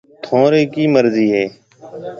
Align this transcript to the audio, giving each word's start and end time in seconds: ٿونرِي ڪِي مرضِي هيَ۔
ٿونرِي 0.23 0.63
ڪِي 0.73 0.83
مرضِي 0.93 1.25
هيَ۔ 1.35 1.43